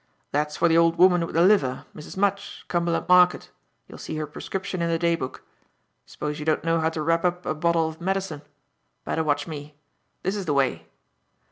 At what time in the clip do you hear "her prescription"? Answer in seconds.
4.17-4.81